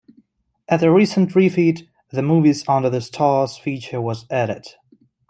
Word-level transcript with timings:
At 0.67 0.81
a 0.81 0.91
recent 0.91 1.35
refit, 1.35 1.83
the 2.09 2.23
"Movies 2.23 2.67
under 2.67 2.89
the 2.89 3.01
Stars" 3.01 3.57
feature 3.59 4.01
was 4.01 4.25
added. 4.31 4.65